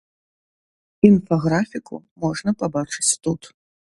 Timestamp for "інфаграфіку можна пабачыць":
1.09-3.09